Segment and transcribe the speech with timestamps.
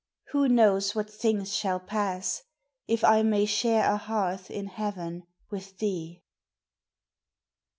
[0.31, 2.41] Who knows what things shall pass?
[2.87, 6.23] If I may share A hearth in heaven with thee?